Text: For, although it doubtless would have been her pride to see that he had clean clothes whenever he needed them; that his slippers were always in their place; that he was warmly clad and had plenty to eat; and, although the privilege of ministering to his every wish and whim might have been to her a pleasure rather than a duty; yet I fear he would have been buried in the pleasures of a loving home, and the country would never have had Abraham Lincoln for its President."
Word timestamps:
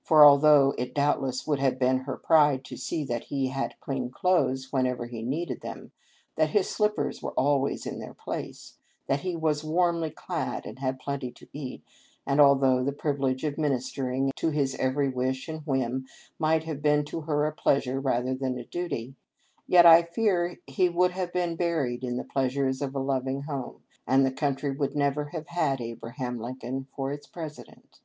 For, 0.00 0.24
although 0.24 0.74
it 0.78 0.94
doubtless 0.94 1.46
would 1.46 1.58
have 1.58 1.78
been 1.78 1.98
her 2.08 2.16
pride 2.16 2.64
to 2.64 2.78
see 2.78 3.04
that 3.04 3.24
he 3.24 3.48
had 3.48 3.78
clean 3.78 4.08
clothes 4.10 4.72
whenever 4.72 5.04
he 5.04 5.20
needed 5.22 5.60
them; 5.60 5.92
that 6.36 6.48
his 6.48 6.70
slippers 6.70 7.20
were 7.22 7.32
always 7.38 7.84
in 7.84 7.98
their 7.98 8.14
place; 8.14 8.78
that 9.06 9.20
he 9.20 9.36
was 9.36 9.62
warmly 9.62 10.08
clad 10.08 10.64
and 10.64 10.78
had 10.78 10.98
plenty 10.98 11.30
to 11.32 11.48
eat; 11.52 11.82
and, 12.26 12.40
although 12.40 12.82
the 12.82 12.90
privilege 12.94 13.44
of 13.44 13.58
ministering 13.58 14.32
to 14.36 14.48
his 14.48 14.74
every 14.76 15.10
wish 15.10 15.46
and 15.46 15.60
whim 15.66 16.06
might 16.38 16.64
have 16.64 16.80
been 16.80 17.04
to 17.04 17.20
her 17.28 17.44
a 17.44 17.52
pleasure 17.52 18.00
rather 18.00 18.34
than 18.34 18.56
a 18.56 18.64
duty; 18.64 19.14
yet 19.66 19.84
I 19.84 20.04
fear 20.04 20.58
he 20.66 20.88
would 20.88 21.10
have 21.10 21.34
been 21.34 21.54
buried 21.54 22.02
in 22.02 22.16
the 22.16 22.24
pleasures 22.24 22.80
of 22.80 22.94
a 22.94 22.98
loving 22.98 23.42
home, 23.42 23.82
and 24.06 24.24
the 24.24 24.32
country 24.32 24.70
would 24.70 24.96
never 24.96 25.26
have 25.32 25.48
had 25.48 25.82
Abraham 25.82 26.38
Lincoln 26.40 26.86
for 26.96 27.12
its 27.12 27.26
President." 27.26 28.00